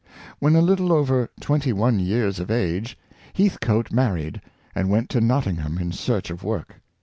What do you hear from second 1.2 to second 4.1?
twenty one years of age Heathcoat